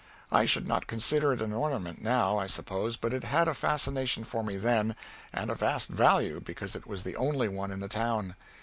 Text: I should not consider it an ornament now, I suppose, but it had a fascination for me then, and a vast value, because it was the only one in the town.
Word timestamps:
I 0.31 0.45
should 0.45 0.67
not 0.67 0.87
consider 0.87 1.31
it 1.31 1.43
an 1.43 1.53
ornament 1.53 2.03
now, 2.03 2.35
I 2.35 2.47
suppose, 2.47 2.97
but 2.97 3.13
it 3.13 3.23
had 3.23 3.47
a 3.47 3.53
fascination 3.53 4.23
for 4.23 4.43
me 4.43 4.57
then, 4.57 4.95
and 5.31 5.51
a 5.51 5.53
vast 5.53 5.89
value, 5.89 6.39
because 6.39 6.75
it 6.75 6.87
was 6.87 7.03
the 7.03 7.15
only 7.15 7.47
one 7.47 7.69
in 7.69 7.81
the 7.81 7.87
town. 7.87 8.33